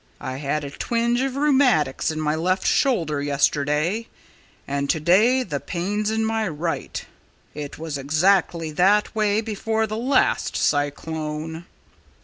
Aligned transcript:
I 0.19 0.37
had 0.37 0.63
a 0.63 0.71
twinge 0.71 1.21
of 1.21 1.35
rheumatics 1.35 2.09
in 2.09 2.19
my 2.19 2.33
left 2.33 2.65
shoulder 2.65 3.21
yesterday; 3.21 4.07
and 4.67 4.89
to 4.89 4.99
day 4.99 5.43
the 5.43 5.59
pain's 5.59 6.09
in 6.09 6.25
my 6.25 6.47
right. 6.47 7.05
It 7.53 7.77
was 7.77 7.99
exactly 7.99 8.71
that 8.71 9.13
way 9.13 9.41
before 9.41 9.85
the 9.85 9.97
last 9.97 10.57
cyclone." 10.57 11.67